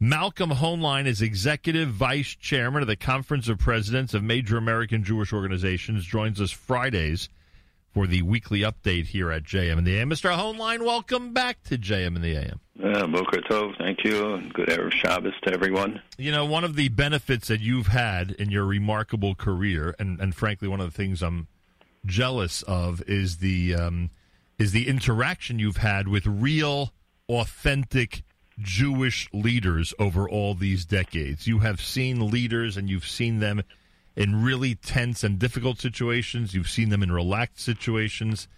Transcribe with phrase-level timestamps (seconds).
[0.00, 5.32] Malcolm Hoenlein is executive vice chairman of the Conference of Presidents of Major American Jewish
[5.32, 6.04] Organizations.
[6.04, 7.28] Joins us Fridays
[7.92, 10.08] for the weekly update here at JM in the AM.
[10.08, 10.30] Mr.
[10.30, 12.60] Hoenlein, welcome back to JM in the AM.
[12.80, 16.00] Uh, Boker Tov, thank you, and good Erev Shabbos to everyone.
[16.16, 20.32] You know, one of the benefits that you've had in your remarkable career, and, and
[20.32, 21.48] frankly, one of the things I'm
[22.06, 24.10] jealous of is the um,
[24.60, 26.92] is the interaction you've had with real,
[27.28, 28.22] authentic
[28.60, 31.46] Jewish leaders over all these decades.
[31.46, 33.62] You have seen leaders, and you've seen them
[34.16, 36.54] in really tense and difficult situations.
[36.54, 38.48] You've seen them in relaxed situations.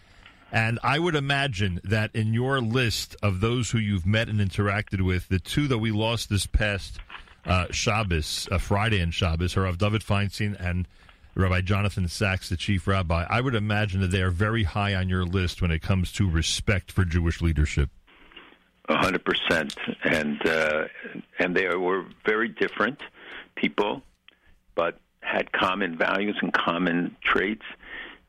[0.52, 5.02] And I would imagine that in your list of those who you've met and interacted
[5.02, 6.98] with, the two that we lost this past
[7.46, 10.88] uh, Shabbos, uh, Friday and Shabbos, are of David Feinstein and
[11.34, 13.24] Rabbi Jonathan Sacks, the chief rabbi.
[13.28, 16.28] I would imagine that they are very high on your list when it comes to
[16.28, 17.90] respect for Jewish leadership.
[18.92, 20.84] Hundred percent, and uh,
[21.38, 23.00] and they were very different
[23.54, 24.02] people,
[24.74, 27.62] but had common values and common traits.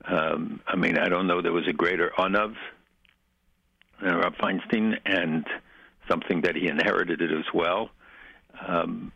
[0.06, 2.56] Um, I mean, I don't know there was a greater anav
[4.04, 5.48] than Rabbi Feinstein, and
[6.08, 7.90] something that he inherited it as well.
[8.66, 9.12] Um,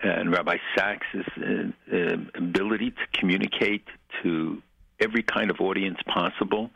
[0.00, 3.84] and Rabbi Sacks' uh, uh, ability to communicate
[4.22, 4.62] to
[4.98, 6.70] every kind of audience possible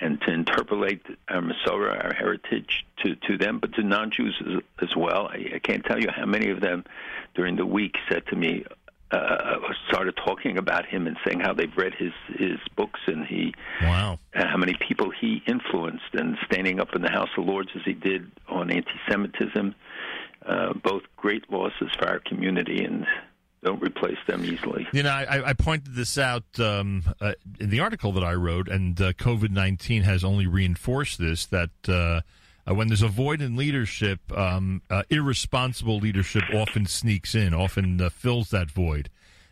[0.00, 4.62] and to interpolate our Masorah, our heritage, to, to them, but to non Jews as,
[4.82, 5.28] as well.
[5.28, 6.84] I, I can't tell you how many of them
[7.34, 8.64] during the week said to me,
[9.10, 9.58] uh,
[9.88, 14.18] started talking about him and saying how they've read his his books and he wow
[14.34, 17.82] and how many people he influenced and standing up in the House of Lords as
[17.84, 19.74] he did on anti-Semitism,
[20.44, 23.06] uh, both great losses for our community and
[23.62, 24.86] don't replace them easily.
[24.92, 28.68] You know, I, I pointed this out um, uh, in the article that I wrote,
[28.68, 31.70] and uh, COVID nineteen has only reinforced this that.
[31.88, 32.20] Uh,
[32.68, 38.08] when there's a void in leadership, um, uh, irresponsible leadership often sneaks in, often uh,
[38.08, 39.08] fills that void.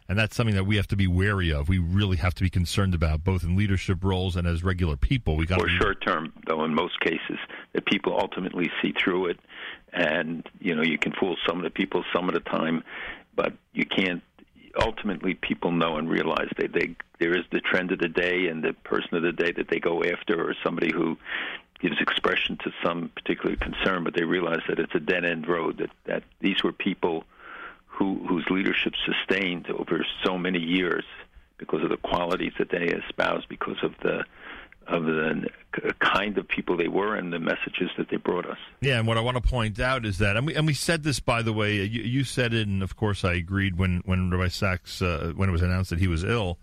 [0.08, 1.68] And that's something that we have to be wary of.
[1.68, 5.36] We really have to be concerned about, both in leadership roles and as regular people.
[5.36, 7.38] We got or short term, though, in most cases,
[7.72, 9.38] that people ultimately see through it,
[9.92, 12.82] and you know you can fool some of the people some of the time,
[13.34, 14.22] but you can't.
[14.76, 18.62] Ultimately, people know and realize they, they there is the trend of the day and
[18.62, 21.16] the person of the day that they go after, or somebody who
[21.80, 25.78] gives expression to some particular concern, but they realize that it's a dead end road.
[25.78, 27.24] That that these were people
[27.86, 31.04] who whose leadership sustained over so many years
[31.58, 34.24] because of the qualities that they espoused, because of the
[34.86, 35.48] of the
[35.98, 38.58] kind of people they were and the messages that they brought us.
[38.80, 41.02] Yeah, and what I want to point out is that, and we and we said
[41.02, 44.30] this by the way, you, you said it, and of course I agreed when when
[44.30, 46.58] Rabbi Sacks uh, when it was announced that he was ill,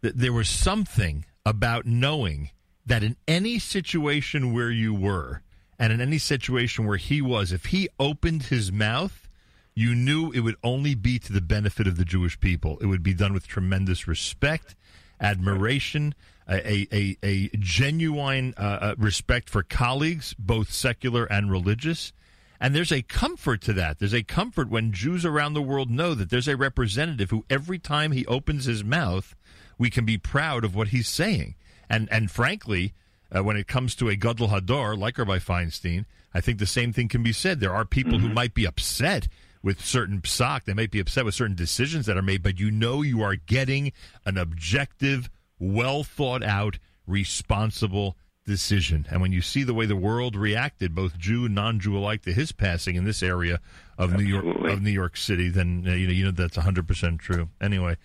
[0.00, 2.50] that there was something about knowing
[2.86, 5.42] that in any situation where you were,
[5.78, 9.28] and in any situation where he was, if he opened his mouth,
[9.74, 12.78] you knew it would only be to the benefit of the Jewish people.
[12.80, 14.74] It would be done with tremendous respect,
[15.20, 16.14] admiration,
[16.48, 22.12] a a, a genuine uh, uh, respect for colleagues, both secular and religious.
[22.60, 24.00] And there's a comfort to that.
[24.00, 27.78] There's a comfort when Jews around the world know that there's a representative who, every
[27.78, 29.36] time he opens his mouth,
[29.78, 31.54] we can be proud of what he's saying.
[31.88, 32.94] And and frankly,
[33.34, 36.04] uh, when it comes to a Gadol Hador like Rabbi Feinstein,
[36.34, 37.60] I think the same thing can be said.
[37.60, 38.28] There are people mm-hmm.
[38.28, 39.28] who might be upset
[39.62, 42.70] with certain psak, they might be upset with certain decisions that are made, but you
[42.70, 43.92] know you are getting
[44.24, 48.16] an objective, well thought out, responsible
[48.48, 49.06] decision.
[49.10, 52.32] And when you see the way the world reacted, both Jew and non-Jew alike, to
[52.32, 53.60] his passing in this area
[53.96, 54.24] of Absolutely.
[54.24, 57.20] New York of New York City, then uh, you know you know that's hundred percent
[57.20, 57.50] true.
[57.60, 57.96] Anyway,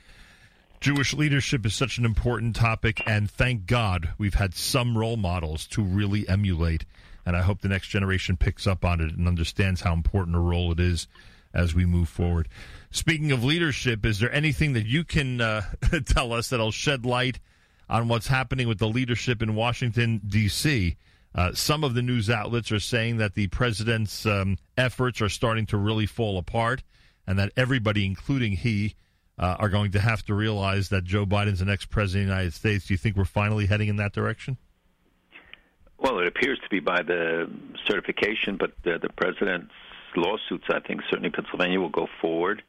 [0.81, 5.65] Jewish leadership is such an important topic, and thank God we've had some role models
[5.67, 6.85] to really emulate.
[7.25, 10.39] And I hope the next generation picks up on it and understands how important a
[10.39, 11.07] role it is
[11.53, 12.49] as we move forward.
[12.93, 15.63] Speaking of leadership, is there anything that you can uh,
[16.05, 17.39] tell us that'll shed light
[17.89, 20.95] on what's happening with the leadership in Washington, D.C.?
[21.33, 25.65] Uh, some of the news outlets are saying that the president's um, efforts are starting
[25.65, 26.83] to really fall apart
[27.25, 28.93] and that everybody, including he,
[29.39, 32.33] uh, are going to have to realize that Joe Biden's the next president of the
[32.35, 32.85] United States.
[32.85, 34.55] Do you think we're finally heading in that direction?
[35.97, 37.49] Well, it appears to be by the
[37.87, 39.73] certification, but the, the president's
[40.15, 42.61] lawsuits, I think, certainly Pennsylvania will go forward.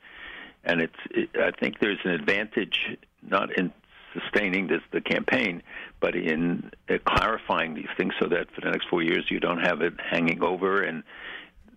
[0.65, 3.73] And it's, it, I think there's an advantage not in
[4.13, 5.63] sustaining this the campaign,
[6.01, 9.61] but in uh, clarifying these things so that for the next four years you don't
[9.61, 11.03] have it hanging over and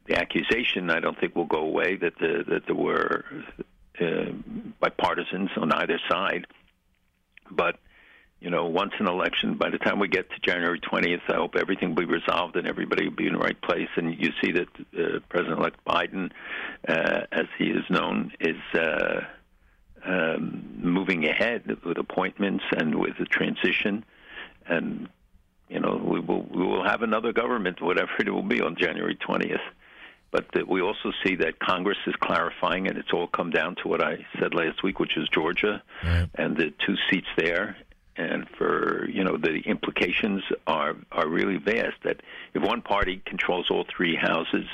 [0.06, 3.26] the accusation I don't think will go away that the, that there were
[4.00, 4.32] uh,
[4.80, 6.48] by partisans on either side.
[7.52, 7.78] But
[8.40, 11.56] you know, once an election, by the time we get to January 20th, I hope
[11.56, 13.90] everything will be resolved and everybody will be in the right place.
[13.96, 14.68] And you see that
[14.98, 16.32] uh, President-elect Biden,
[16.88, 19.22] uh, as he is known, is uh,
[20.06, 24.06] um, moving ahead with appointments and with the transition.
[24.68, 25.10] And
[25.70, 29.16] you know, we will we will have another government, whatever it will be, on January
[29.18, 29.60] 20th.
[30.32, 33.88] But the, we also see that Congress is clarifying, and it's all come down to
[33.88, 36.30] what I said last week, which is Georgia Right.
[36.36, 37.76] and the two seats there.
[38.18, 41.98] And for you know, the implications are are really vast.
[42.04, 42.22] That
[42.54, 44.66] if one party controls all three houses,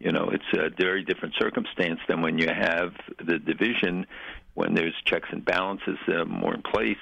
[0.00, 4.06] you know, it's a very different circumstance than when you have the division,
[4.54, 6.96] when there's checks and balances uh, more in place.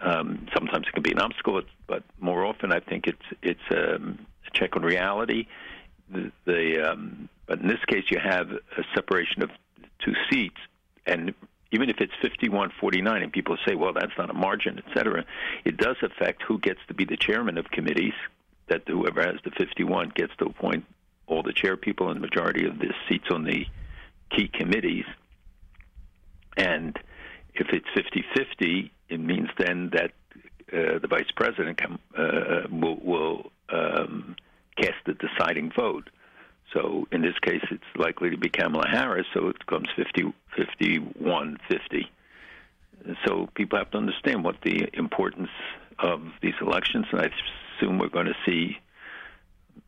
[0.00, 4.18] Um, sometimes it can be an obstacle, but more often I think it's it's um,
[4.46, 5.46] a check on reality.
[6.10, 9.50] The, the um, but in this case, you have a separation of
[9.98, 10.56] two seats,
[11.06, 11.34] and
[11.70, 15.24] even if it's 51-49, and people say, "Well, that's not a margin," et cetera,
[15.64, 18.14] it does affect who gets to be the chairman of committees.
[18.68, 20.84] That whoever has the 51 gets to appoint
[21.26, 23.66] all the chair people and majority of the seats on the
[24.30, 25.04] key committees.
[26.56, 26.98] And
[27.54, 30.12] if it's 50-50, it means then that
[30.72, 34.36] uh, the vice president can, uh, will, will um,
[34.76, 36.10] cast the deciding vote.
[36.72, 41.58] So in this case, it's likely to be Kamala Harris, so it becomes 50, 51
[41.68, 42.10] 50.
[43.26, 45.50] So people have to understand what the importance
[45.98, 47.30] of these elections, and I
[47.76, 48.78] assume we're going to see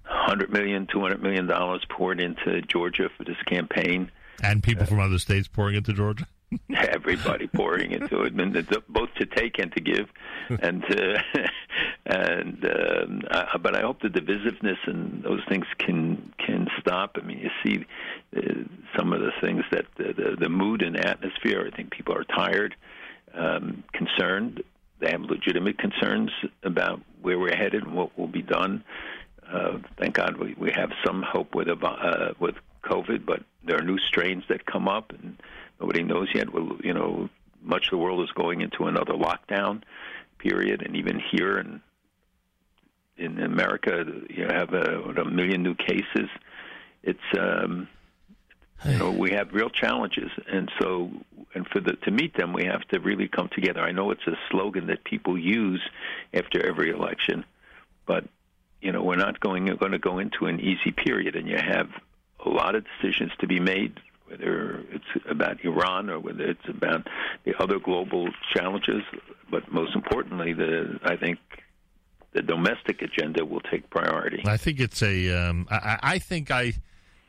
[0.06, 4.11] 100 million, 200 million dollars poured into Georgia for this campaign.
[4.43, 6.27] And people uh, from other states pouring into Georgia.
[6.76, 10.08] Everybody pouring into it, and it's both to take and to give,
[10.61, 11.23] and uh,
[12.06, 17.17] and um, uh, but I hope the divisiveness and those things can can stop.
[17.17, 17.85] I mean, you see
[18.37, 18.64] uh,
[18.99, 21.69] some of the things that the, the the mood and atmosphere.
[21.73, 22.75] I think people are tired,
[23.35, 24.62] um, concerned.
[24.99, 26.31] They have legitimate concerns
[26.62, 28.85] about where we're headed and what will be done.
[29.50, 33.82] Uh, thank God we, we have some hope with uh, with COVID, but there are
[33.82, 35.40] new strains that come up, and
[35.81, 36.53] nobody knows yet.
[36.53, 37.29] Well, you know,
[37.62, 39.82] much of the world is going into another lockdown
[40.38, 41.81] period, and even here in
[43.17, 46.29] in America, you have a, a million new cases.
[47.03, 47.88] It's um,
[48.87, 51.11] you know we have real challenges, and so
[51.55, 53.81] and for the to meet them, we have to really come together.
[53.81, 55.82] I know it's a slogan that people use
[56.32, 57.44] after every election,
[58.06, 58.25] but
[58.81, 61.88] you know we're not going going to go into an easy period, and you have
[62.44, 64.00] a lot of decisions to be made
[64.31, 67.06] whether it's about Iran or whether it's about
[67.44, 69.03] the other global challenges.
[69.50, 71.38] But most importantly, the I think
[72.32, 74.43] the domestic agenda will take priority.
[74.47, 75.31] I think it's a.
[75.31, 76.75] Um, I, I think I.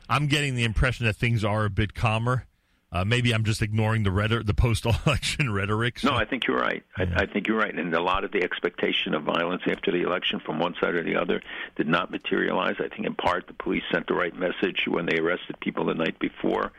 [0.09, 2.45] I'm getting the impression that things are a bit calmer.
[2.94, 6.00] Uh, maybe I'm just ignoring the rhetoric, the post-election rhetoric.
[6.00, 6.09] So.
[6.09, 6.83] No, I think you're right.
[7.00, 7.06] Yeah.
[7.15, 7.74] I, I, think you're right.
[7.74, 11.03] And a lot of the expectation of violence after the election from one side or
[11.03, 11.42] the other
[11.77, 12.75] did not materialize.
[12.80, 15.94] I think in part the police sent the right message when they arrested people the
[15.94, 16.74] night before,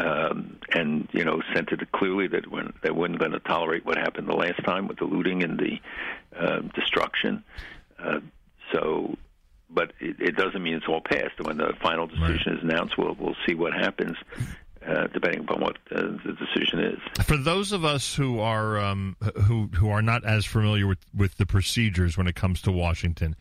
[0.00, 3.98] um, and you know sent it clearly that when they weren't going to tolerate what
[3.98, 5.78] happened the last time with the looting and the
[6.38, 7.44] uh, destruction.
[7.98, 8.20] Uh,
[8.72, 9.16] so
[9.68, 11.40] but it, it, doesn't mean it's all passed.
[11.40, 12.58] When the final decision right.
[12.58, 14.16] is announced, we'll we'll see what happens.
[14.86, 17.26] Uh, depending upon what uh, the decision is.
[17.26, 21.36] For those of us who are um, who who are not as familiar with, with
[21.36, 23.36] the procedures when it comes to Washington,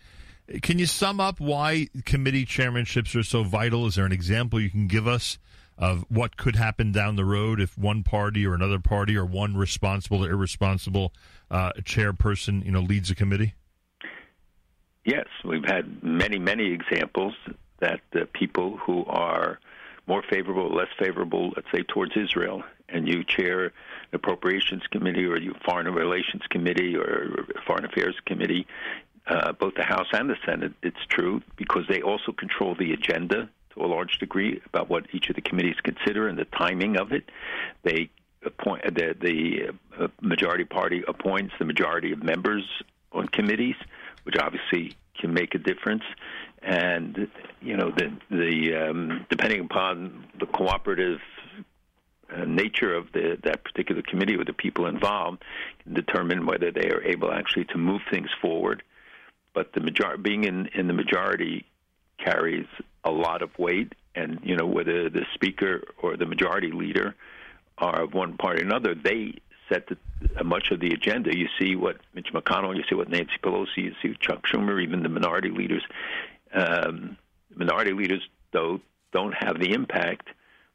[0.62, 3.86] can you sum up why committee chairmanships are so vital?
[3.86, 5.40] Is there an example you can give us
[5.80, 9.56] of what could happen down the road if one party or another party or one
[9.56, 11.14] responsible or irresponsible
[11.50, 13.56] uh, chairperson you know leads a committee?
[15.06, 17.34] Yes, we've had many many examples
[17.80, 19.60] that uh, people who are
[20.06, 23.72] more favorable, less favorable, let's say, towards Israel, and you chair an
[24.14, 28.68] appropriations committee or you foreign relations committee or foreign affairs committee,
[29.28, 33.48] uh, both the House and the Senate, it's true because they also control the agenda
[33.74, 37.12] to a large degree about what each of the committees consider and the timing of
[37.12, 37.30] it.
[37.84, 38.10] They
[38.46, 42.64] appoint the, the uh, majority party appoints the majority of members
[43.12, 43.76] on committees,
[44.24, 46.04] which obviously can make a difference
[46.62, 47.30] and
[47.62, 51.20] you know the the um, depending upon the cooperative
[52.36, 55.44] uh, nature of the that particular committee or the people involved
[55.84, 58.84] can determine whether they are able actually to move things forward.
[59.54, 61.66] But the major being in in the majority
[62.24, 62.68] carries
[63.04, 67.16] a lot of weight, and you know whether the speaker or the majority leader
[67.78, 69.36] are of one party or another, they
[69.70, 71.36] set the, much of the agenda.
[71.36, 75.04] You see what Mitch McConnell, you see what Nancy Pelosi, you see Chuck Schumer, even
[75.04, 75.84] the minority leaders
[76.54, 77.18] um,
[77.56, 78.80] minority leaders, though,
[79.12, 80.28] don't have the impact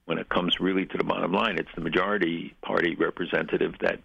[0.07, 1.59] when it comes really to the bottom line.
[1.59, 4.01] It's the majority party representative that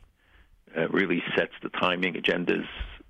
[0.78, 2.66] uh, really sets the timing, agendas,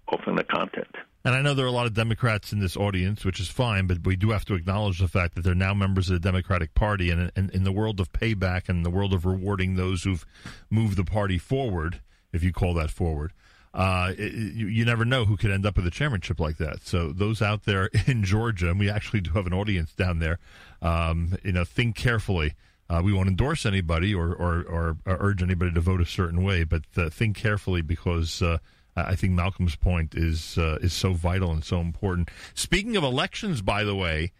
[0.07, 0.95] often the content.
[1.25, 3.87] And I know there are a lot of Democrats in this audience, which is fine,
[3.87, 6.73] but we do have to acknowledge the fact that they're now members of the Democratic
[6.73, 7.09] Party.
[7.11, 10.25] And, in the world of payback and the world of rewarding those who've
[10.69, 11.99] moved the party forward,
[12.31, 13.33] if you call that forward,
[13.73, 16.81] uh, it, you, you, never know who could end up with a chairmanship like that.
[16.83, 20.39] So those out there in Georgia, and we actually do have an audience down there,
[20.81, 22.53] um, you know, think carefully.
[22.89, 26.63] Uh, we won't endorse anybody or, or, or, urge anybody to vote a certain way,
[26.63, 28.57] but uh, think carefully because uh,
[28.95, 32.29] I think Malcolm's point is uh, is so vital and so important.
[32.53, 34.31] Speaking of elections, by the way,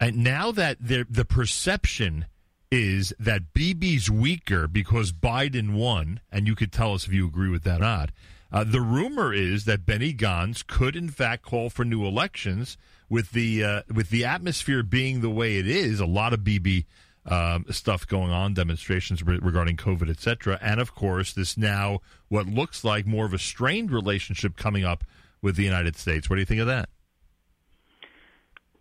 [0.00, 2.26] and now that the perception
[2.70, 7.48] is that Bibi's weaker because Biden won, and you could tell us if you agree
[7.48, 8.10] with that or not.
[8.52, 12.76] Uh, the rumor is that Benny Gantz could, in fact, call for new elections.
[13.08, 16.86] With the uh, with the atmosphere being the way it is, a lot of Bibi
[17.26, 22.46] um, stuff going on, demonstrations re- regarding COVID, etc., and of course, this now what
[22.46, 25.04] looks like more of a strained relationship coming up
[25.42, 26.30] with the United States.
[26.30, 26.88] What do you think of that?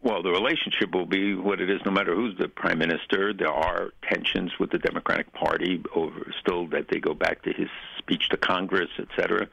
[0.06, 3.34] Well, the relationship will be what it is no matter who's the prime minister.
[3.34, 7.70] There are tensions with the Democratic Party over still that they go back to his
[7.98, 9.48] speech to Congress, et cetera.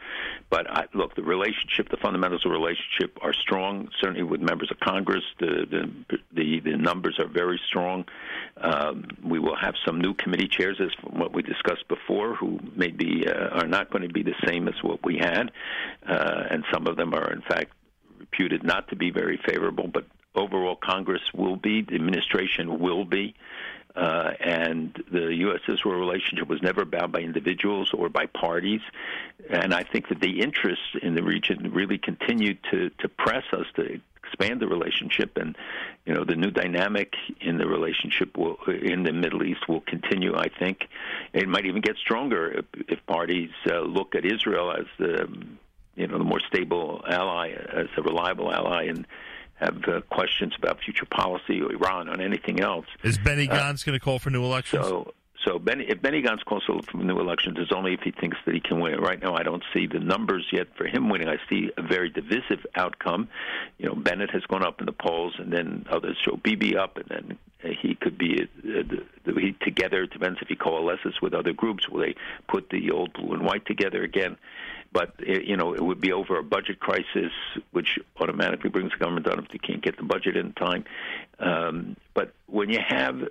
[0.50, 3.88] But I, look, the relationship, the fundamentals of the relationship are strong.
[3.98, 8.04] Certainly with members of Congress, the the the, the numbers are very strong.
[8.58, 13.26] Um, we will have some new committee chairs, as what we discussed before, who maybe
[13.26, 15.50] uh, are not going to be the same as what we had,
[16.06, 17.72] uh, and some of them are in fact
[18.18, 20.04] reputed not to be very favorable, but
[20.34, 23.34] overall Congress will be, the administration will be.
[23.94, 25.60] Uh, and the U.S.
[25.68, 28.80] Israel relationship was never bound by individuals or by parties.
[29.50, 33.66] And I think that the interests in the region really continued to, to press us
[33.76, 35.36] to expand the relationship.
[35.36, 35.56] And,
[36.06, 37.12] you know, the new dynamic
[37.42, 40.88] in the relationship will, in the Middle East will continue, I think.
[41.34, 45.28] It might even get stronger if, if parties uh, look at Israel as the,
[45.96, 48.84] you know, the more stable ally, as a reliable ally.
[48.84, 49.06] And,
[49.62, 52.86] have uh, questions about future policy or Iran or anything else.
[53.02, 54.86] Is Benny uh, Gantz going to call for new elections?
[54.86, 55.14] So,
[55.44, 58.54] so Benny, if Benny Gantz calls for new elections, it's only if he thinks that
[58.54, 59.00] he can win.
[59.00, 61.28] Right now, I don't see the numbers yet for him winning.
[61.28, 63.28] I see a very divisive outcome.
[63.78, 66.96] You know, Bennett has gone up in the polls, and then others show Bibi up,
[66.96, 67.38] and then
[67.80, 68.82] he could be uh,
[69.24, 70.04] the, he, together.
[70.04, 71.88] It depends if he coalesces with other groups.
[71.88, 72.14] Will they
[72.48, 74.36] put the old blue and white together again?
[74.92, 77.32] But it, you know it would be over a budget crisis,
[77.70, 80.84] which automatically brings the government down if they can't get the budget in time.
[81.38, 83.22] Um, but when you have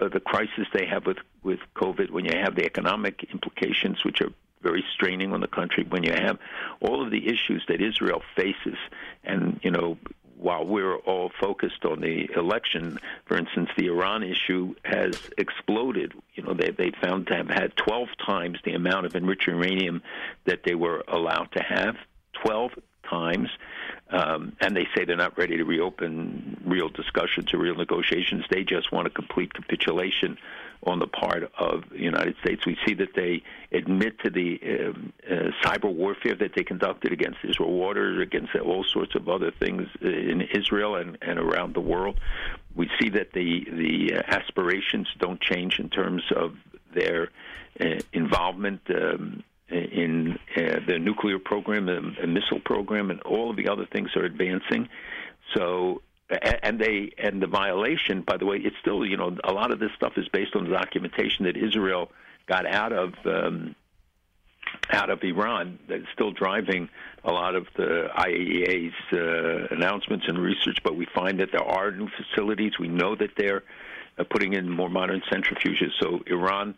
[0.00, 4.20] uh, the crisis they have with with COVID, when you have the economic implications, which
[4.20, 4.32] are
[4.62, 6.38] very straining on the country, when you have
[6.80, 8.78] all of the issues that Israel faces,
[9.24, 9.98] and you know
[10.38, 16.12] while we're all focused on the election, for instance, the Iran issue has exploded.
[16.34, 20.02] You know, they they found to have had 12 times the amount of enriched uranium
[20.44, 21.96] that they were allowed to have.
[22.44, 22.72] 12
[23.08, 23.48] times.
[24.10, 28.44] Um, and they say they're not ready to reopen real discussions or real negotiations.
[28.50, 30.38] They just want a complete capitulation
[30.84, 32.64] on the part of the United States.
[32.64, 33.42] We see that they
[33.72, 38.84] admit to the um, uh, cyber warfare that they conducted against Israel waters, against all
[38.84, 42.20] sorts of other things in Israel and, and around the world.
[42.74, 46.56] We see that the the aspirations don't change in terms of
[46.94, 47.30] their
[47.80, 53.68] uh, involvement um, in uh, the nuclear program and missile program, and all of the
[53.68, 54.88] other things are advancing.
[55.54, 59.70] So and they and the violation by the way it's still you know a lot
[59.70, 62.10] of this stuff is based on the documentation that Israel
[62.46, 63.74] got out of um,
[64.90, 66.88] out of Iran that's still driving
[67.24, 71.90] a lot of the IAEA's uh, announcements and research but we find that there are
[71.90, 72.78] new facilities.
[72.78, 73.62] We know that they're
[74.18, 75.92] uh, putting in more modern centrifuges.
[75.98, 76.74] So Iran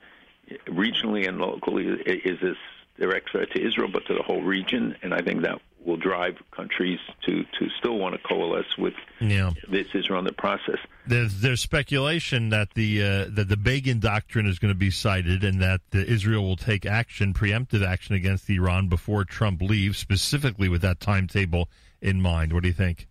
[0.66, 2.56] regionally and locally is this
[2.98, 6.36] direct threat to Israel but to the whole region and I think that will drive
[6.50, 9.50] countries to, to still want to coalesce with yeah.
[9.70, 10.78] this Israel in the process.
[11.06, 15.44] There's there's speculation that the uh, that the Begin doctrine is going to be cited,
[15.44, 20.68] and that uh, Israel will take action, preemptive action against Iran before Trump leaves, specifically
[20.68, 21.68] with that timetable
[22.00, 22.52] in mind.
[22.52, 23.08] What do you think?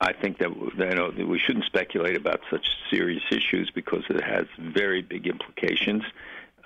[0.00, 4.46] I think that you know we shouldn't speculate about such serious issues because it has
[4.58, 6.02] very big implications.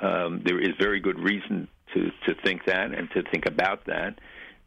[0.00, 4.18] Um, there is very good reason to to think that and to think about that,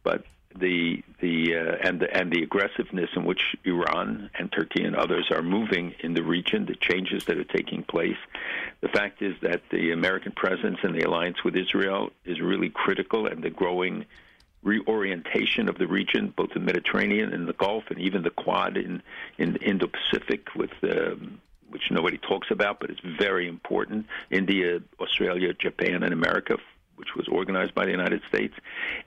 [0.02, 0.24] but
[0.58, 5.30] the the uh, and the and the aggressiveness in which Iran and Turkey and others
[5.30, 8.16] are moving in the region, the changes that are taking place.
[8.80, 13.26] The fact is that the American presence and the alliance with Israel is really critical,
[13.26, 14.06] and the growing
[14.62, 19.02] reorientation of the region, both the Mediterranean and the Gulf, and even the Quad in
[19.38, 24.06] in Indo-Pacific, with um, which nobody talks about, but it's very important.
[24.30, 26.56] India, Australia, Japan, and America,
[27.00, 28.54] which was organized by the United States.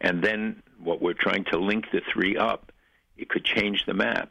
[0.02, 2.72] And then what we're trying to link the three up,
[3.18, 4.30] it could change the map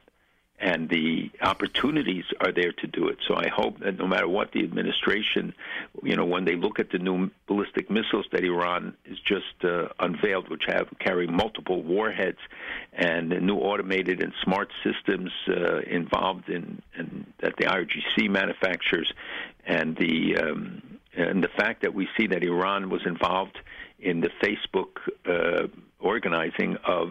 [0.63, 3.19] and the opportunities are there to do it.
[3.27, 5.55] So I hope that no matter what the administration,
[6.05, 9.89] you know, when they look at the new ballistic missiles that Iran is just uh,
[9.99, 12.39] unveiled, which have carry multiple warheads
[12.93, 19.13] and new automated and smart systems uh, involved in, in, that the IRGC manufactures,
[19.67, 23.59] and the um, and the fact that we see that Iran was involved
[23.99, 25.69] in the Facebook uh,
[26.01, 27.11] organizing of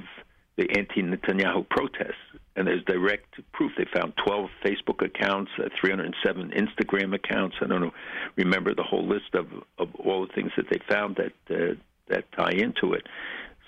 [0.58, 2.16] the anti-Netanyahu protests
[2.56, 3.72] and there's direct proof.
[3.78, 7.56] They found 12 Facebook accounts, uh, 307 Instagram accounts.
[7.62, 7.94] I don't know,
[8.36, 11.76] remember the whole list of, of all the things that they found that uh,
[12.10, 13.08] that tie into it.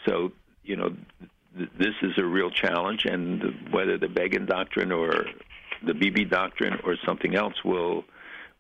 [0.06, 0.90] So you know,
[1.58, 5.26] th- this is a real challenge, and whether the Begin doctrine or
[5.86, 8.04] the Bibi doctrine or something else will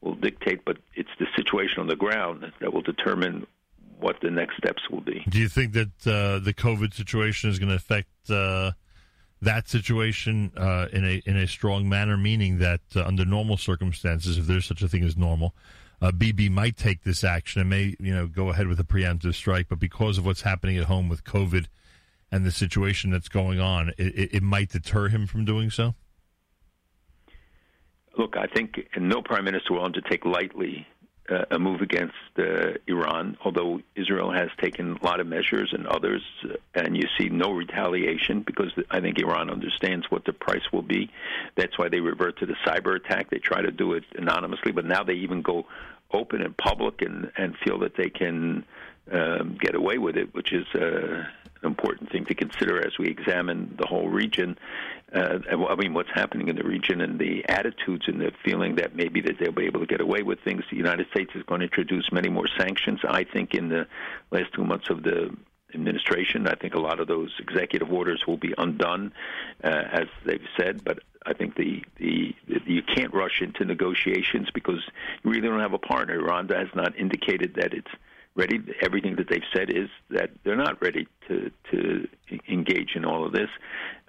[0.03, 0.65] will dictate.
[0.65, 3.48] But it's the situation on the ground that will determine
[4.00, 5.24] what the next steps will be.
[5.29, 8.29] Do you think that uh, the COVID situation is going to affect?
[8.29, 8.72] Uh
[9.43, 14.38] that situation uh, in a in a strong manner, meaning that uh, under normal circumstances,
[14.38, 15.53] if there's such a thing as normal,
[16.01, 19.36] uh, Bibi might take this action and may you know go ahead with a preemptive
[19.36, 19.67] strike.
[19.69, 21.67] But because of what's happening at home with COVID
[22.31, 25.93] and the situation that's going on, it, it might deter him from doing so.
[28.17, 30.88] Look, I think no prime minister will undertake lightly
[31.29, 35.88] uh, a move against uh, Iran, although Israel has taken a lot of measures and
[35.88, 40.72] others, uh, and you see no retaliation because I think Iran understands what the price
[40.72, 41.10] will be.
[41.55, 43.29] That's why they revert to the cyber attack.
[43.29, 45.65] They try to do it anonymously, but now they even go
[46.12, 48.65] open and public and, and feel that they can
[49.12, 51.24] um, get away with it, which is uh,
[51.63, 54.58] important thing to consider as we examine the whole region.
[55.13, 58.96] Uh, I mean, what's happening in the region and the attitudes and the feeling that
[58.96, 60.63] maybe that they'll be able to get away with things.
[60.72, 63.00] The United States is going to introduce many more sanctions.
[63.08, 63.88] I think in the
[64.32, 65.36] last two months of the
[65.74, 69.13] administration, I think a lot of those executive orders will be undone,
[69.63, 70.84] uh, as they've said.
[70.84, 74.82] But I think the, the, the you can't rush into negotiations because
[75.24, 76.20] you really don't have a partner.
[76.20, 77.91] Rwanda has not indicated that it's
[78.36, 78.62] ready.
[78.82, 82.08] Everything that they've said is that they're not ready to to
[82.48, 83.50] engage in all of this,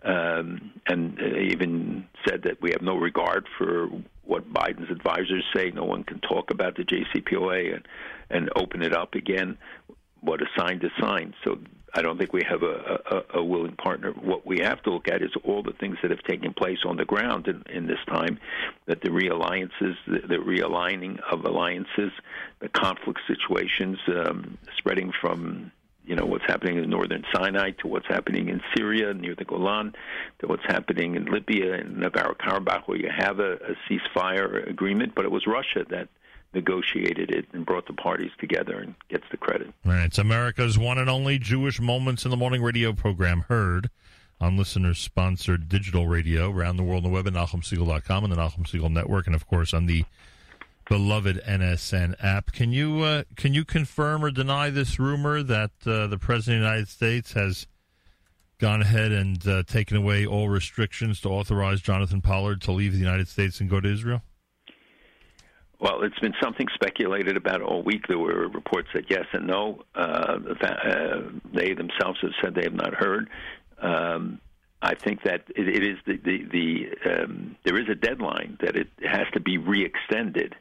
[0.05, 3.89] um, and even said that we have no regard for
[4.25, 5.71] what Biden's advisors say.
[5.71, 7.89] No one can talk about the JCPOA and
[8.31, 9.59] and open it up again.
[10.21, 11.35] What a sign to sign.
[11.45, 11.59] So
[11.95, 14.11] I don't think we have a, a, a, willing partner.
[14.13, 16.97] What we have to look at is all the things that have taken place on
[16.97, 18.39] the ground in, in this time,
[18.87, 22.11] that the realliances, the, the realigning of alliances,
[22.61, 25.71] the conflict situations um, spreading from
[26.05, 29.95] you know what's happening in northern Sinai to what's happening in Syria near the Golan
[30.41, 35.25] to what's happening in Libya and Nagorno-Karabakh, where you have a, a ceasefire agreement, but
[35.25, 36.09] it was Russia that
[36.55, 39.73] negotiated it and brought the parties together and gets the credit.
[39.85, 40.05] All right.
[40.05, 43.91] It's America's one and only Jewish Moments in the Morning radio program heard
[44.41, 48.37] on listeners sponsored digital radio around the world on the web at NachumSegal.com and the
[48.37, 50.05] Nachum Segal Network, and of course on the
[50.89, 52.53] beloved NSN app.
[52.53, 56.63] Can you uh, can you confirm or deny this rumor that uh, the President of
[56.63, 57.67] the United States has
[58.59, 62.99] gone ahead and uh, taken away all restrictions to authorize Jonathan Pollard to leave the
[62.99, 64.23] United States and go to Israel?
[65.85, 68.07] Well, it's been something speculated about all week.
[68.09, 69.83] There were reports that yes and no.
[69.95, 71.21] Uh, uh,
[71.53, 73.29] they themselves have said they have not heard.
[73.83, 74.41] Um,
[74.81, 78.77] I think that it, it is the the, the um, there is a deadline that
[78.77, 80.55] it has to be re-extended,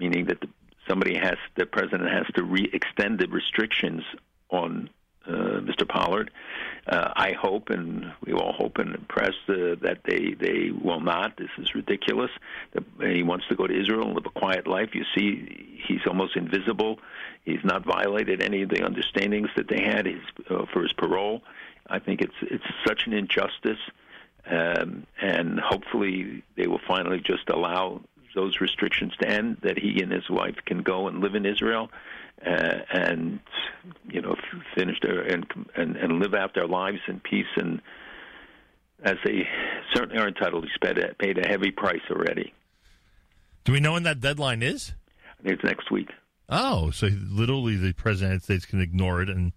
[0.00, 0.48] meaning that the,
[0.88, 4.02] somebody has the president has to re-extend the restrictions
[4.50, 4.90] on
[5.28, 5.86] uh, Mr.
[5.86, 6.30] Pollard.
[6.86, 11.36] Uh, I hope, and we all hope and press uh, that they they will not.
[11.36, 12.30] This is ridiculous.
[13.00, 14.94] He wants to go to Israel and live a quiet life.
[14.94, 16.98] You see, he's almost invisible.
[17.44, 21.42] He's not violated any of the understandings that they had his, uh, for his parole.
[21.88, 23.80] I think it's it's such an injustice,
[24.46, 28.00] um, and hopefully they will finally just allow
[28.34, 29.58] those restrictions to end.
[29.62, 31.90] That he and his wife can go and live in Israel
[32.46, 33.40] uh, and
[34.08, 34.34] you know
[34.76, 35.46] finish their and,
[35.76, 37.80] and and live out their lives in peace and
[39.02, 39.46] as they
[39.94, 42.52] certainly are entitled to paid a, paid a heavy price already.
[43.64, 44.92] Do we know when that deadline is?
[45.38, 46.10] I think it's next week.
[46.48, 49.52] Oh, so literally the president of the States can ignore it, and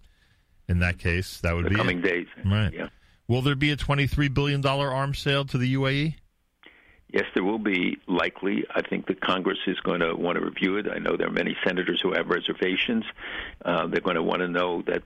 [0.68, 2.02] in that case, that would the be coming it.
[2.02, 2.26] days.
[2.44, 2.72] Right.
[2.72, 2.88] Yeah.
[3.26, 6.16] Will there be a twenty-three billion dollar arms sale to the UAE?
[7.12, 8.64] Yes, there will be likely.
[8.74, 10.86] I think the Congress is going to want to review it.
[10.90, 13.04] I know there are many senators who have reservations.
[13.62, 15.02] Uh, they're going to want to know that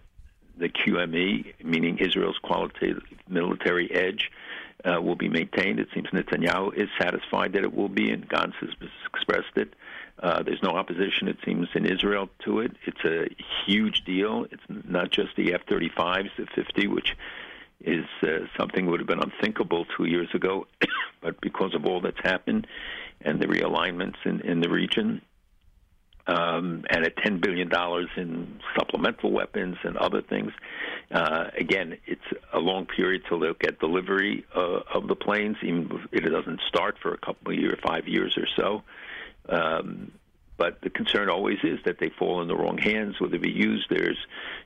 [0.57, 4.31] the QME, meaning Israel's qualitative military edge,
[4.85, 5.81] uh, will be maintained.
[5.81, 8.71] It seems Netanyahu is satisfied that it will be, and Gantz has
[9.13, 9.75] expressed it.
[10.23, 12.73] Uh, there's no opposition, it seems, in Israel to it.
[12.87, 13.29] It's a
[13.67, 14.47] huge deal.
[14.51, 17.17] It's not just the F-35s, the 50, which
[17.81, 20.67] is uh, something would have been unthinkable two years ago,
[21.21, 22.67] but because of all that's happened
[23.21, 25.23] and the realignments in, in the region,
[26.27, 27.71] um, and at $10 billion
[28.17, 30.51] in supplemental weapons and other things.
[31.11, 32.21] Uh, again, it's
[32.53, 36.61] a long period till they'll get delivery uh, of the planes, even if it doesn't
[36.69, 38.83] start for a couple of years, five years or so.
[39.49, 40.11] Um,
[40.57, 43.51] but the concern always is that they fall in the wrong hands, whether they be
[43.51, 43.87] used.
[43.89, 44.19] There's,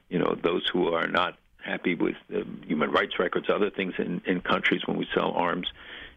[0.09, 4.23] you know, those who are not happy with um, human rights records, other things in,
[4.27, 5.69] in countries when we sell arms.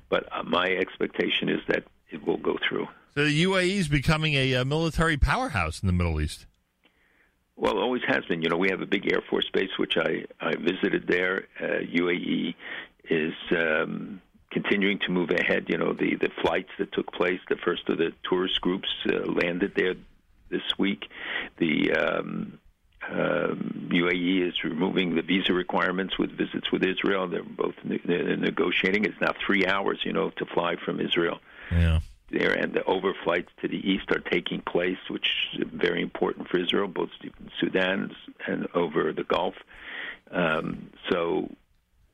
[0.10, 2.88] But uh, my expectation is that it will go through.
[3.16, 6.46] So the UAE is becoming a, a military powerhouse in the Middle East.
[7.56, 8.42] Well, it always has been.
[8.42, 11.46] You know, we have a big Air Force base, which I, I visited there.
[11.60, 12.56] Uh, UAE
[13.10, 15.66] is um, continuing to move ahead.
[15.68, 19.32] You know, the, the flights that took place, the first of the tourist groups uh,
[19.32, 19.94] landed there
[20.50, 21.06] this week.
[21.58, 22.60] The um,
[23.10, 27.28] um, UAE is removing the visa requirements with visits with Israel.
[27.28, 29.06] They're both ne- they're negotiating.
[29.06, 31.40] It's now three hours, you know, to fly from Israel.
[31.72, 32.00] Yeah.
[32.30, 36.58] There and the overflights to the east are taking place, which is very important for
[36.58, 37.10] Israel, both
[37.60, 38.16] Sudan
[38.48, 39.56] and over the Gulf.
[40.32, 41.50] Um, so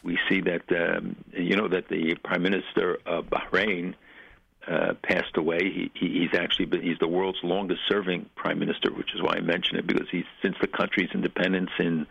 [0.04, 3.94] we see that um, you know that the prime minister of Bahrain
[4.70, 5.60] uh, passed away.
[5.64, 9.36] He, he, he's actually been, he's the world's longest serving prime minister, which is why
[9.38, 12.06] I mention it because he's since the country's independence in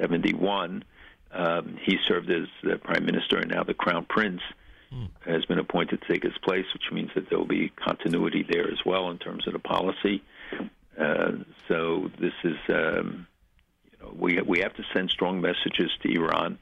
[0.00, 0.84] '71.
[1.32, 4.40] Um, he served as the prime minister, and now the crown prince
[4.90, 5.08] mm.
[5.26, 8.70] has been appointed to take his place, which means that there will be continuity there
[8.72, 10.22] as well in terms of the policy.
[10.98, 11.32] Uh,
[11.68, 13.26] so this is, um,
[13.92, 16.58] you know, we we have to send strong messages to Iran.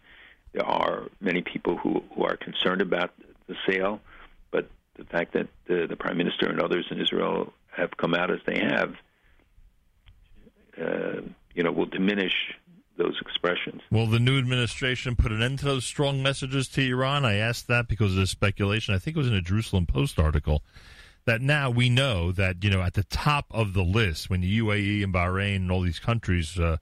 [0.53, 3.12] There are many people who who are concerned about
[3.46, 4.00] the sale,
[4.96, 8.38] the fact that the, the prime minister and others in Israel have come out as
[8.46, 8.94] they have,
[10.80, 11.20] uh,
[11.54, 12.33] you know, will diminish
[12.96, 13.83] those expressions.
[13.90, 17.24] Will the new administration put an end to those strong messages to Iran?
[17.24, 18.94] I asked that because of the speculation.
[18.94, 20.62] I think it was in a Jerusalem Post article
[21.24, 24.59] that now we know that you know at the top of the list when the
[24.59, 26.76] UAE and Bahrain and all these countries uh,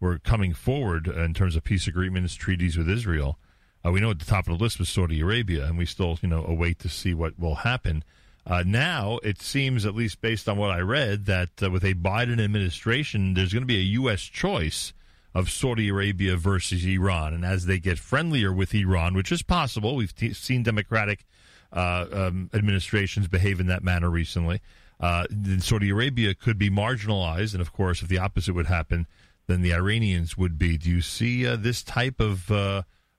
[0.00, 3.38] were coming forward in terms of peace agreements, treaties with Israel.
[3.86, 6.18] Uh, we know at the top of the list was Saudi Arabia, and we still
[6.22, 8.02] you know await to see what will happen.
[8.46, 11.94] Uh, now it seems, at least based on what I read, that uh, with a
[11.94, 14.22] Biden administration, there's going to be a U.S.
[14.22, 14.92] choice
[15.34, 17.34] of Saudi Arabia versus Iran.
[17.34, 21.26] And as they get friendlier with Iran, which is possible, we've t- seen Democratic
[21.72, 24.60] uh, um, administrations behave in that manner recently.
[24.98, 29.06] Uh, then Saudi Arabia could be marginalized, and of course, if the opposite would happen,
[29.48, 30.78] then the Iranians would be.
[30.78, 32.50] Do you see uh, this type of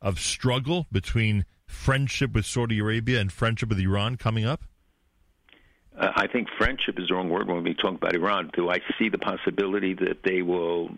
[0.01, 4.63] of struggle between friendship with Saudi Arabia and friendship with Iran coming up?
[5.97, 8.51] Uh, I think friendship is the wrong word when we talk about Iran.
[8.53, 10.91] Do I see the possibility that they will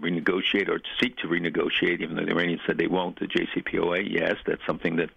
[0.00, 4.08] renegotiate or seek to renegotiate, even though the Iranians said they won't, the JCPOA.
[4.10, 5.10] Yes, that's something that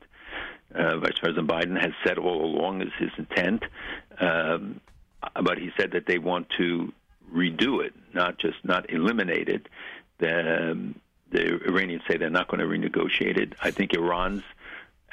[0.75, 3.63] uh, Vice President Biden has said all along is his intent.
[4.19, 4.81] Um,
[5.41, 6.91] but he said that they want to
[7.33, 9.67] redo it, not just not eliminate it.
[10.21, 10.95] Um,
[11.33, 13.53] the Iranians say they're not going to renegotiate it.
[13.61, 14.43] I think Iran's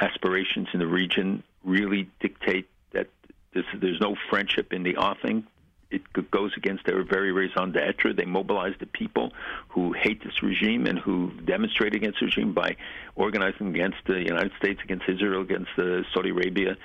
[0.00, 3.08] aspirations in the region really dictate that
[3.52, 5.46] this, there's no friendship in the offing
[5.90, 8.12] it goes against their very raison d'etre.
[8.12, 9.32] They mobilize the people
[9.68, 12.76] who hate this regime and who demonstrate against the regime by
[13.16, 16.76] organizing against the United States, against Israel, against uh, Saudi Arabia,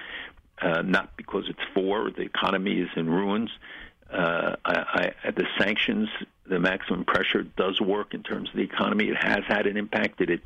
[0.61, 2.09] uh, not because it's for.
[2.09, 3.51] The economy is in ruins.
[4.11, 6.09] Uh, I, I, the sanctions,
[6.47, 9.09] the maximum pressure does work in terms of the economy.
[9.09, 10.19] It has had an impact.
[10.19, 10.41] Did it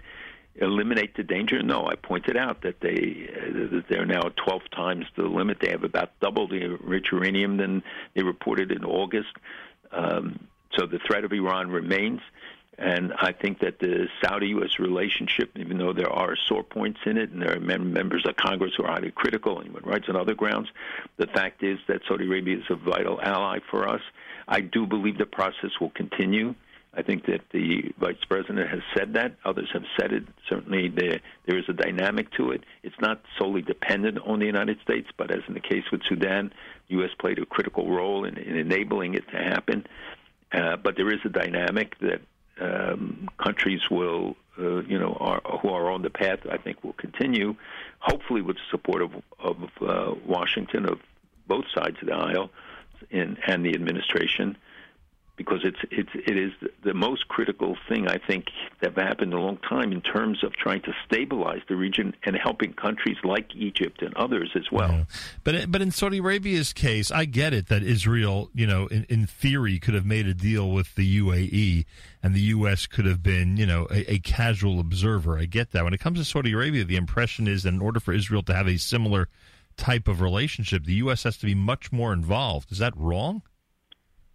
[0.55, 1.61] eliminate the danger?
[1.61, 5.59] No, I pointed out that they uh, that they're now 12 times the limit.
[5.61, 7.83] They have about double the enriched uranium than
[8.15, 9.35] they reported in August.
[9.91, 12.21] Um, so the threat of Iran remains.
[12.79, 14.79] And I think that the Saudi-U.S.
[14.79, 18.37] relationship, even though there are sore points in it, and there are mem- members of
[18.37, 20.69] Congress who are highly critical on human rights and other grounds,
[21.17, 23.99] the fact is that Saudi Arabia is a vital ally for us.
[24.47, 26.55] I do believe the process will continue.
[26.93, 29.35] I think that the vice president has said that.
[29.43, 30.23] Others have said it.
[30.47, 32.63] Certainly, there there is a dynamic to it.
[32.81, 36.51] It's not solely dependent on the United States, but as in the case with Sudan,
[36.87, 37.11] the U.S.
[37.19, 39.85] played a critical role in, in enabling it to happen.
[40.51, 42.21] Uh, but there is a dynamic that
[42.59, 46.93] um, countries will, uh, you know, are, who are on the path, I think, will
[46.93, 47.55] continue.
[47.99, 50.99] Hopefully, with the support of, of uh, Washington, of
[51.47, 52.51] both sides of the aisle,
[53.09, 54.57] in, and the administration
[55.39, 56.51] because it's it's it is
[56.83, 58.47] the most critical thing I think
[58.81, 62.35] that happened in a long time in terms of trying to stabilize the region and
[62.35, 64.91] helping countries like Egypt and others as well.
[64.91, 65.03] Yeah.
[65.45, 69.25] But but in Saudi Arabia's case, I get it that Israel, you know, in, in
[69.25, 71.85] theory, could have made a deal with the UAE,
[72.21, 72.85] and the U.S.
[72.85, 75.39] could have been, you know, a, a casual observer.
[75.39, 75.85] I get that.
[75.85, 78.53] When it comes to Saudi Arabia, the impression is that in order for Israel to
[78.53, 79.29] have a similar
[79.77, 81.23] type of relationship, the U.S.
[81.23, 82.73] has to be much more involved.
[82.73, 83.41] Is that wrong?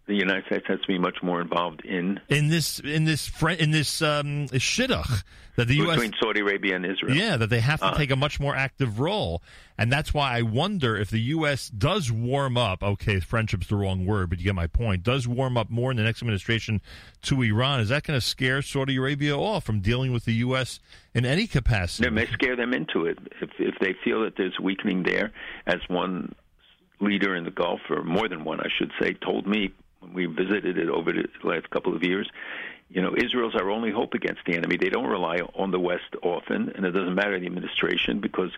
[0.07, 3.71] The United States has to be much more involved in in this in this in
[3.71, 5.23] this um, shidduch
[5.55, 5.95] that the U.S.
[5.95, 7.15] between Saudi Arabia and Israel.
[7.15, 9.41] Yeah, that they have to uh, take a much more active role,
[9.77, 11.69] and that's why I wonder if the U.S.
[11.69, 12.83] does warm up.
[12.83, 15.03] Okay, friendship's the wrong word, but you get my point.
[15.03, 16.81] Does warm up more in the next administration
[17.23, 17.79] to Iran?
[17.79, 20.79] Is that going to scare Saudi Arabia off from dealing with the U.S.
[21.13, 22.07] in any capacity?
[22.07, 25.31] It may scare them into it if if they feel that there's weakening there,
[25.65, 26.35] as one
[27.01, 30.25] leader in the Gulf, or more than one, I should say, told me when we
[30.25, 32.29] visited it over the last couple of years,
[32.89, 34.77] you know, Israel's our only hope against the enemy.
[34.77, 38.51] They don't rely on the West often, and it doesn't matter the administration because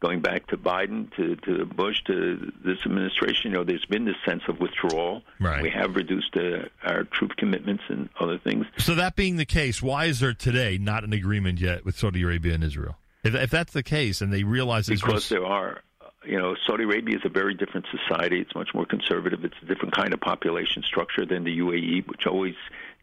[0.00, 4.16] going back to Biden to, to Bush to this administration, you know, there's been this
[4.26, 5.22] sense of withdrawal.
[5.38, 5.62] Right.
[5.62, 8.66] We have reduced uh, our troop commitments and other things.
[8.78, 12.22] So that being the case, why is there today not an agreement yet with Saudi
[12.22, 12.96] Arabia and Israel?
[13.24, 15.82] If, if that's the case, and they realize because there are
[16.30, 18.40] you know, Saudi Arabia is a very different society.
[18.40, 19.44] It's much more conservative.
[19.44, 22.54] It's a different kind of population structure than the UAE, which always,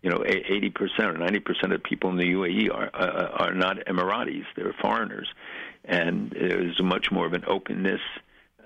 [0.02, 4.46] you know, 80% or 90% of people in the UAE are uh, are not Emiratis.
[4.56, 5.28] They're foreigners,
[5.84, 8.00] and there's much more of an openness.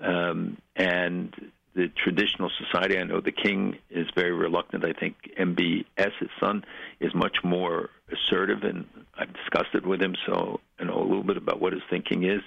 [0.00, 1.34] Um, and
[1.74, 4.84] the traditional society, I know the king is very reluctant.
[4.84, 6.64] I think MBS, his son,
[7.00, 8.84] is much more assertive, and
[9.16, 12.24] I've discussed it with him, so I know a little bit about what his thinking
[12.24, 12.42] is.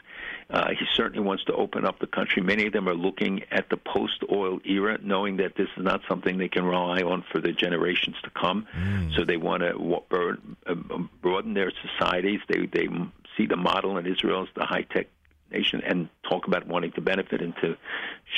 [0.49, 2.43] Uh, he certainly wants to open up the country.
[2.43, 6.37] Many of them are looking at the post-oil era, knowing that this is not something
[6.37, 8.67] they can rely on for the generations to come.
[8.77, 9.15] Mm.
[9.15, 10.35] So they want to
[10.67, 10.75] uh,
[11.21, 12.41] broaden their societies.
[12.47, 12.87] They they
[13.37, 15.07] see the model in Israel as the high-tech
[15.51, 17.77] nation and talk about wanting to benefit and to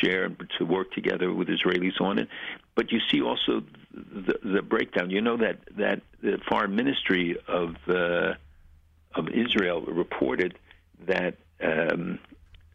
[0.02, 2.28] share and to work together with Israelis on it.
[2.76, 5.10] But you see also the, the breakdown.
[5.10, 8.34] You know that that the foreign ministry of uh,
[9.15, 10.58] of Israel reported
[11.08, 11.36] that.
[11.62, 12.20] Um,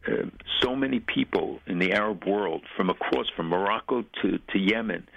[0.05, 0.25] uh,
[0.61, 5.07] so many people in the Arab world from across from Morocco to, to Yemen,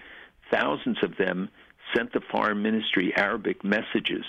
[0.48, 1.48] thousands of them
[1.92, 4.24] sent the foreign ministry Arabic messages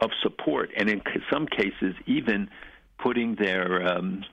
[0.00, 2.48] of support, and in some cases, even
[2.98, 4.24] putting their um,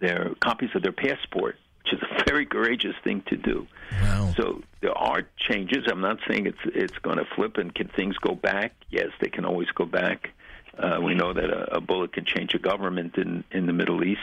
[0.00, 3.66] their copies of their passport, which is a very courageous thing to do.
[4.02, 4.32] Wow.
[4.36, 5.84] So there are changes.
[5.90, 8.74] I'm not saying it's it's going to flip and can things go back.
[8.90, 10.30] Yes, they can always go back.
[10.78, 14.04] Uh, we know that a, a bullet can change a government in in the Middle
[14.04, 14.20] East.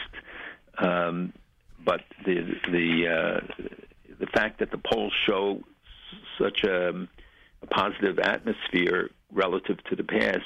[0.78, 1.32] Um,
[1.84, 3.64] but the the uh,
[4.20, 5.62] the fact that the polls show
[6.38, 6.90] such a,
[7.62, 10.44] a positive atmosphere relative to the past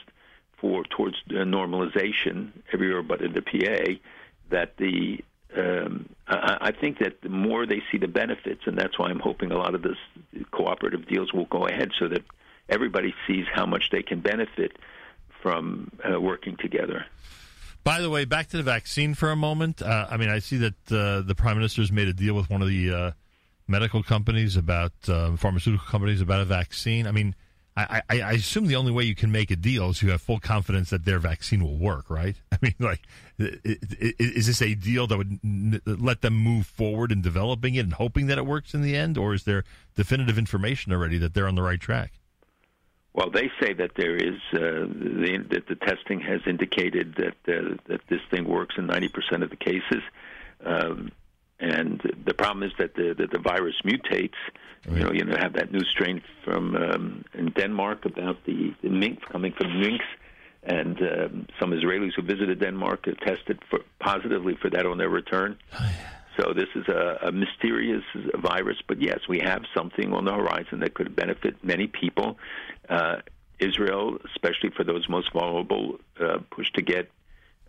[0.61, 3.95] for towards normalization everywhere but in the PA,
[4.51, 5.21] that the
[5.57, 9.21] um, I, I think that the more they see the benefits, and that's why I'm
[9.21, 9.97] hoping a lot of this
[10.51, 12.23] cooperative deals will go ahead, so that
[12.69, 14.73] everybody sees how much they can benefit
[15.43, 17.07] from uh, working together.
[17.85, 19.81] By the way, back to the vaccine for a moment.
[19.81, 22.61] Uh, I mean, I see that uh, the prime minister's made a deal with one
[22.61, 23.11] of the uh,
[23.69, 27.07] medical companies about uh, pharmaceutical companies about a vaccine.
[27.07, 27.37] I mean,
[27.77, 30.23] I, I, I, assume the only way you can make a deal is you have
[30.23, 32.35] full confidence that their vaccine will work, right?
[32.53, 33.03] I mean, like,
[33.39, 38.29] is this a deal that would let them move forward in developing it and hoping
[38.29, 41.55] that it works in the end, or is there definitive information already that they're on
[41.55, 42.13] the right track?
[43.13, 47.77] Well, they say that there is uh, the, that the testing has indicated that uh,
[47.89, 50.03] that this thing works in ninety percent of the cases.
[50.65, 51.13] Um,
[51.59, 54.35] and the problem is that the that the virus mutates.
[54.87, 54.99] Right.
[54.99, 58.89] You know, you know, have that new strain from um, in Denmark about the, the
[58.89, 60.05] minks coming from minks,
[60.63, 65.59] and um, some Israelis who visited Denmark tested for, positively for that on their return.
[65.79, 65.91] Oh,
[66.39, 70.81] so this is a, a mysterious virus, but yes, we have something on the horizon
[70.81, 72.39] that could benefit many people.
[72.89, 73.17] Uh,
[73.59, 77.11] Israel, especially for those most vulnerable, uh, pushed to get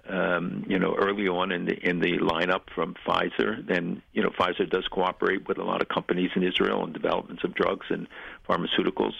[0.10, 3.66] um, you know, early on in the in the lineup from Pfizer.
[3.66, 7.44] Then you know, Pfizer does cooperate with a lot of companies in Israel on developments
[7.44, 8.08] of drugs and
[8.48, 9.14] pharmaceuticals.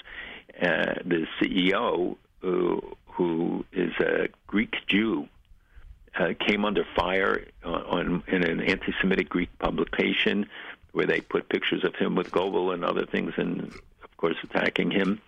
[0.62, 5.28] Uh, the CEO, who, who is a Greek Jew,
[6.18, 10.48] uh, came under fire on, on in an anti-Semitic Greek publication
[10.94, 13.72] where they put pictures of him with Goebel and other things, and
[14.04, 15.22] of course attacking him.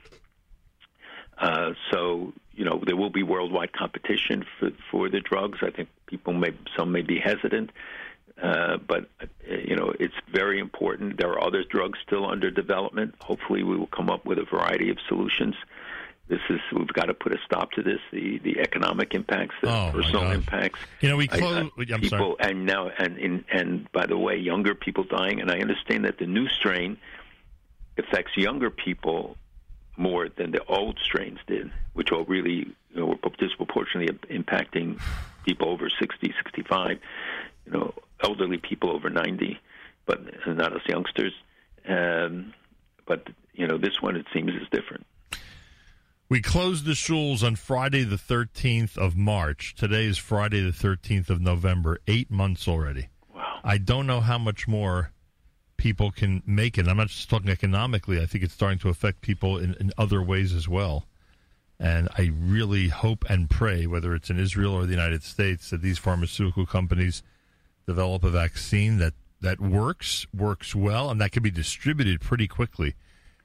[1.40, 5.60] Uh, so you know there will be worldwide competition for for the drugs.
[5.62, 7.72] I think people may some may be hesitant.
[8.42, 9.26] Uh, but uh,
[9.70, 11.18] you know it's very important.
[11.18, 13.16] There are other drugs still under development.
[13.22, 15.56] Hopefully, we will come up with a variety of solutions.
[16.30, 18.00] This is we've got to put a stop to this.
[18.12, 20.80] The the economic impacts, the Oh, personal impacts.
[21.02, 21.72] You know, we I- I- close.
[21.92, 22.52] I'm people sorry.
[22.52, 25.42] and now and in, and by the way, younger people dying.
[25.42, 26.98] And I understand that the new strain
[27.98, 29.36] affects younger people
[30.00, 35.00] more than the old strains did, which are really you know, were disproportionately impacting
[35.46, 37.00] people over 60, 65,
[37.66, 39.60] you know, elderly people over 90,
[40.06, 41.34] but not us youngsters.
[41.88, 42.54] Um,
[43.06, 45.06] but you know, this one it seems is different.
[46.30, 49.74] We closed the schools on Friday, the 13th of March.
[49.76, 52.00] Today is Friday, the 13th of November.
[52.08, 53.10] Eight months already.
[53.34, 53.60] Wow.
[53.64, 55.12] I don't know how much more
[55.80, 56.88] people can make it.
[56.88, 58.22] I'm not just talking economically.
[58.22, 61.06] I think it's starting to affect people in, in other ways as well.
[61.80, 65.82] And I really hope and pray, whether it's in Israel or the United States, that
[65.82, 67.24] these pharmaceutical companies
[67.88, 72.96] develop a vaccine that, that works, works well, and that can be distributed pretty quickly.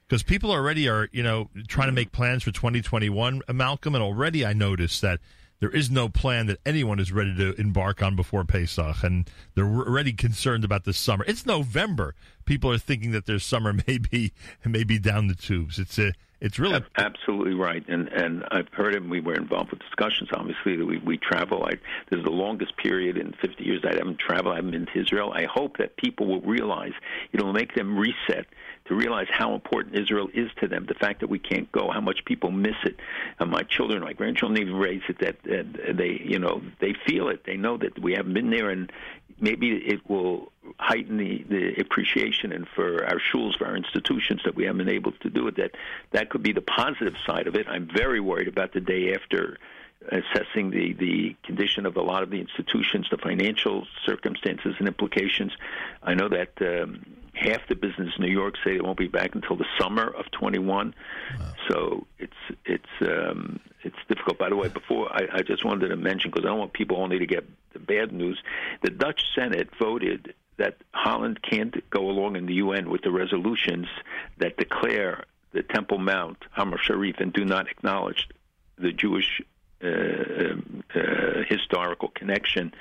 [0.05, 4.45] Because people already are, you know, trying to make plans for 2021, Malcolm, and already
[4.45, 5.21] I noticed that
[5.59, 9.65] there is no plan that anyone is ready to embark on before Pesach, and they're
[9.65, 11.23] already concerned about the summer.
[11.27, 12.15] It's November.
[12.45, 15.79] People are thinking that their summer may be may be down the tubes.
[15.79, 19.09] It's a, it's really Absolutely right, and and I've heard him.
[19.09, 20.29] We were involved with discussions.
[20.33, 21.63] Obviously, that we we travel.
[21.63, 21.75] I,
[22.09, 24.53] this is the longest period in 50 years I haven't traveled.
[24.53, 25.31] I haven't been to Israel.
[25.33, 26.93] I hope that people will realize
[27.31, 28.45] it'll make them reset
[28.85, 30.85] to realize how important Israel is to them.
[30.87, 32.99] The fact that we can't go, how much people miss it.
[33.39, 37.29] And my children, my grandchildren, even raise it that, that they you know they feel
[37.29, 37.43] it.
[37.45, 38.91] They know that we haven't been there, and
[39.39, 44.55] maybe it will heighten the, the appreciation and for our schools, for our institutions that
[44.55, 45.57] we haven't been able to do it.
[45.57, 45.71] That
[46.11, 47.67] that could be the positive side of it.
[47.67, 49.57] I'm very worried about the day after
[50.09, 55.51] assessing the, the condition of a lot of the institutions, the financial circumstances and implications.
[56.03, 59.35] I know that um, half the business in New York say it won't be back
[59.35, 60.93] until the summer of 21.
[61.67, 62.33] So it's
[62.65, 64.37] it's um, it's difficult.
[64.37, 66.97] By the way, before I, I just wanted to mention because I don't want people
[66.97, 68.41] only to get the bad news.
[68.81, 73.87] The Dutch Senate voted that Holland can't go along in the UN with the resolutions
[74.37, 78.27] that declare the Temple Mount, Haram Sharif, and do not acknowledge
[78.77, 79.41] the Jewish
[79.83, 80.55] uh,
[80.95, 82.73] uh, historical connection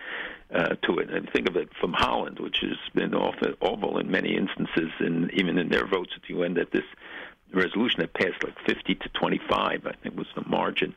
[0.55, 1.11] uh, to it.
[1.11, 5.59] And think of it from Holland, which has been awful, in many instances, and even
[5.59, 6.85] in their votes at the UN, that this
[7.53, 10.95] resolution that passed like 50 to 25, I think was the margin.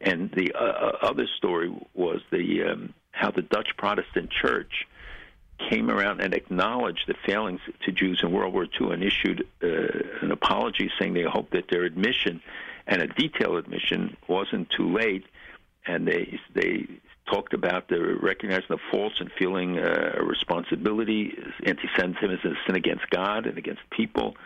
[0.00, 4.86] And the uh, other story was the um, how the Dutch Protestant Church
[5.70, 9.68] came around and acknowledged the failings to Jews in World War II and issued uh,
[10.20, 12.42] an apology saying they hoped that their admission
[12.86, 15.24] and a detailed admission wasn't too late.
[15.86, 16.86] And they they
[17.32, 21.36] talked about the recognizing the faults and feeling uh, a responsibility.
[21.64, 24.36] Anti-Semitism is a sin against God and against people.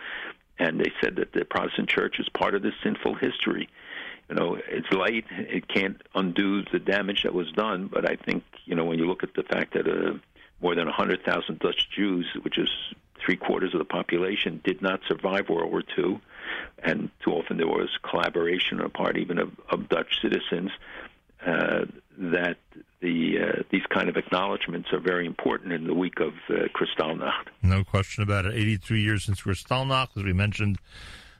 [0.59, 3.69] And they said that the Protestant Church is part of this sinful history.
[4.29, 7.87] You know, it's late; it can't undo the damage that was done.
[7.91, 10.13] But I think you know when you look at the fact that uh,
[10.61, 12.69] more than 100,000 Dutch Jews, which is
[13.25, 16.19] three quarters of the population, did not survive World War II,
[16.83, 20.71] and too often there was collaboration on the part even of, of Dutch citizens.
[21.45, 21.85] Uh,
[22.17, 22.57] that
[23.01, 27.47] the uh, these kind of acknowledgments are very important in the week of uh, Kristallnacht.
[27.63, 28.53] No question about it.
[28.53, 30.77] 82 years since Kristallnacht, as we mentioned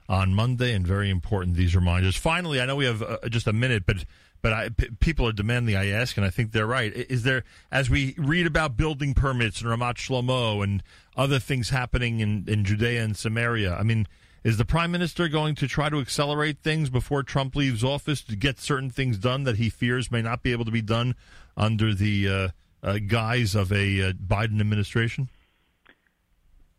[0.08, 2.16] on Monday, and very important these reminders.
[2.16, 4.04] Finally, I know we have uh, just a minute, but
[4.42, 6.92] but I, p- people are demanding I ask, and I think they're right.
[6.92, 10.82] Is there, as we read about building permits and Ramat Shlomo and
[11.16, 14.08] other things happening in, in Judea and Samaria, I mean,
[14.44, 18.36] is the prime minister going to try to accelerate things before Trump leaves office to
[18.36, 21.14] get certain things done that he fears may not be able to be done
[21.56, 22.48] under the uh,
[22.82, 25.28] uh, guise of a uh, Biden administration?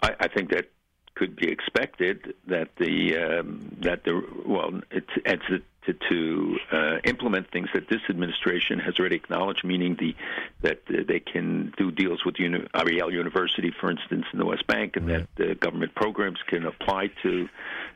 [0.02, 0.70] I, I think that
[1.16, 7.52] could be expected that the um, that the well it's it's to, to uh, implement
[7.52, 10.16] things that this administration has already acknowledged, meaning the
[10.62, 14.66] that uh, they can do deals with uni- Ariel University, for instance, in the West
[14.68, 15.28] Bank, and Right.
[15.36, 17.50] that uh, government programs can apply to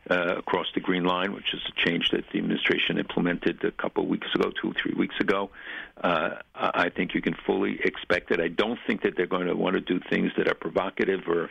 [0.09, 4.03] uh, across the Green Line, which is a change that the administration implemented a couple
[4.03, 5.49] of weeks ago, two or three weeks ago.
[6.01, 8.39] Uh, I I think you can fully expect it.
[8.39, 11.49] I don't think that they're going to want to do things that are provocative or,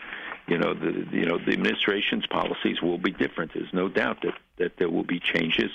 [0.48, 3.52] you know, the you know the administration's policies will be different.
[3.54, 5.70] There's no doubt that that there will be changes.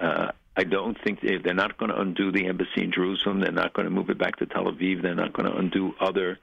[0.00, 3.40] Uh, I don't think they, they're not going to undo the embassy in Jerusalem.
[3.40, 5.02] They're not going to move it back to Tel Aviv.
[5.02, 6.38] They're not going to undo other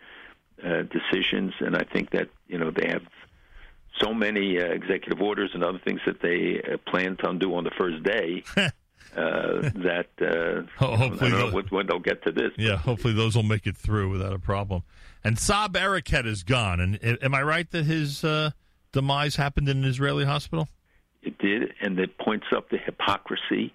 [0.63, 1.53] uh, decisions.
[1.59, 3.03] And I think that you know they have
[3.99, 7.63] so many uh, executive orders and other things that they uh, plan to undo on
[7.63, 8.43] the first day.
[8.57, 8.71] uh,
[9.15, 12.51] that uh, hopefully I don't know when they'll get to this.
[12.57, 14.83] Yeah, hopefully those will make it through without a problem.
[15.23, 16.79] And Saeb Erekat is gone.
[16.79, 18.51] And am I right that his uh,
[18.91, 20.67] demise happened in an Israeli hospital?
[21.21, 23.73] It did, and it points up the hypocrisy.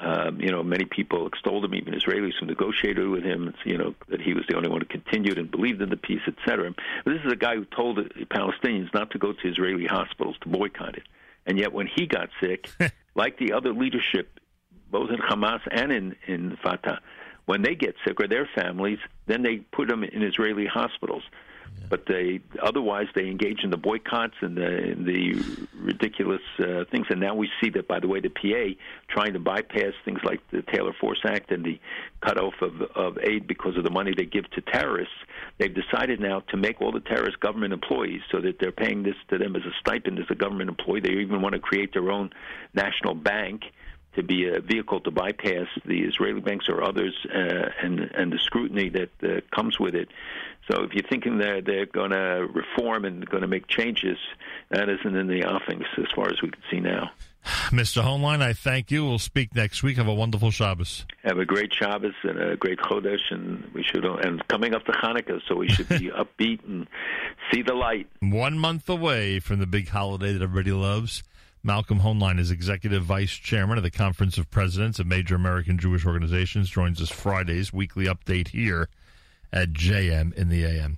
[0.00, 3.54] Um, you know, many people extolled him, even Israelis who negotiated with him.
[3.64, 6.22] You know that he was the only one who continued and believed in the peace,
[6.26, 6.74] etc.
[7.04, 10.48] This is a guy who told the Palestinians not to go to Israeli hospitals to
[10.48, 11.04] boycott it,
[11.46, 12.68] and yet when he got sick,
[13.14, 14.40] like the other leadership,
[14.90, 17.00] both in Hamas and in in Fatah,
[17.46, 21.22] when they get sick or their families, then they put them in Israeli hospitals.
[21.88, 27.06] But they otherwise they engage in the boycotts and the, in the ridiculous uh, things.
[27.10, 30.40] And now we see that, by the way, the PA trying to bypass things like
[30.50, 31.78] the Taylor Force Act and the
[32.20, 35.14] cutoff of, of aid because of the money they give to terrorists.
[35.58, 39.16] They've decided now to make all the terrorist government employees so that they're paying this
[39.30, 41.00] to them as a stipend as a government employee.
[41.00, 42.30] They even want to create their own
[42.74, 43.62] national bank
[44.16, 48.38] to be a vehicle to bypass the Israeli banks or others uh, and and the
[48.38, 50.08] scrutiny that uh, comes with it.
[50.70, 54.16] So if you're thinking that they're going to reform and going to make changes,
[54.70, 57.10] that isn't in the offings as far as we can see now.
[57.70, 58.02] Mr.
[58.02, 59.04] Hoenlein, I thank you.
[59.04, 59.98] We'll speak next week.
[59.98, 61.04] Have a wonderful Shabbos.
[61.24, 64.92] Have a great Shabbos and a great Chodesh, and we should and coming up to
[64.92, 66.86] Hanukkah, so we should be upbeat and
[67.52, 68.06] see the light.
[68.20, 71.22] One month away from the big holiday that everybody loves.
[71.66, 76.04] Malcolm Hoenlein is Executive Vice Chairman of the Conference of Presidents of Major American Jewish
[76.04, 76.68] Organizations.
[76.68, 78.90] Joins us Fridays, weekly update here
[79.50, 80.92] at JM in the AM.